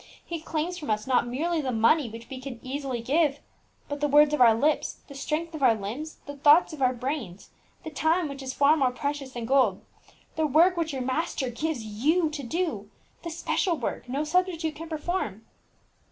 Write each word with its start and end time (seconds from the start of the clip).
He 0.25 0.41
claims 0.41 0.79
from 0.79 0.89
us 0.89 1.05
not 1.05 1.27
merely 1.27 1.61
the 1.61 1.71
money 1.71 2.09
which 2.09 2.27
we 2.27 2.41
can 2.41 2.59
easily 2.63 3.03
give, 3.03 3.39
but 3.87 3.99
the 3.99 4.07
words 4.07 4.33
of 4.33 4.41
our 4.41 4.55
lips, 4.55 5.01
the 5.07 5.13
strength 5.13 5.53
of 5.53 5.61
our 5.61 5.75
limbs, 5.75 6.17
the 6.25 6.37
thoughts 6.37 6.73
of 6.73 6.81
our 6.81 6.91
brains, 6.91 7.51
the 7.83 7.91
time 7.91 8.27
which 8.27 8.41
is 8.41 8.51
far 8.51 8.75
more 8.75 8.89
precious 8.89 9.33
than 9.33 9.45
gold. 9.45 9.85
The 10.37 10.47
work 10.47 10.75
which 10.75 10.91
your 10.91 11.03
Master 11.03 11.51
gives 11.51 11.83
you 11.85 12.31
to 12.31 12.41
do, 12.41 12.89
the 13.21 13.29
special 13.29 13.77
work, 13.77 14.09
no 14.09 14.23
substitute 14.23 14.73
can 14.75 14.89
perform." 14.89 15.45